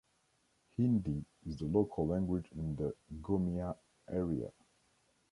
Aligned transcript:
Hindi 0.77 1.23
is 1.45 1.57
the 1.57 1.65
local 1.65 2.07
language 2.07 2.47
in 2.55 2.75
the 2.75 2.91
Gomia 3.21 3.77
area. 4.09 4.51